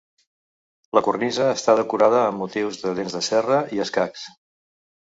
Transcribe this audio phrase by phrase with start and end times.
[0.99, 4.31] La cornisa està decorada amb motius de dents de serra i escacs.